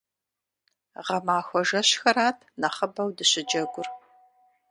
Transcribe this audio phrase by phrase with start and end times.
[1.05, 3.87] Гъэмахуэ жэщхэрат нэхъыбэу дыщыджэгур.